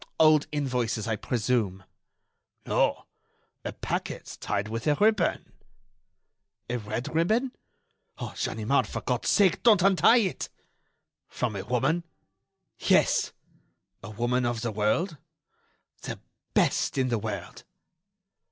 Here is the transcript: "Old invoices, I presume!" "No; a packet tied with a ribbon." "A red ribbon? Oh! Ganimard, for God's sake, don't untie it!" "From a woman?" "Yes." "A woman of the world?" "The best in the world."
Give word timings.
"Old 0.19 0.47
invoices, 0.51 1.07
I 1.07 1.15
presume!" 1.15 1.83
"No; 2.65 3.05
a 3.63 3.71
packet 3.71 4.39
tied 4.41 4.67
with 4.67 4.87
a 4.87 4.95
ribbon." 4.95 5.53
"A 6.67 6.77
red 6.77 7.13
ribbon? 7.13 7.51
Oh! 8.17 8.33
Ganimard, 8.35 8.87
for 8.87 9.01
God's 9.01 9.29
sake, 9.29 9.61
don't 9.61 9.83
untie 9.83 10.17
it!" 10.25 10.49
"From 11.27 11.55
a 11.55 11.63
woman?" 11.63 12.03
"Yes." 12.79 13.31
"A 14.01 14.09
woman 14.09 14.43
of 14.43 14.61
the 14.61 14.71
world?" 14.71 15.17
"The 16.01 16.19
best 16.55 16.97
in 16.97 17.09
the 17.09 17.19
world." 17.19 17.63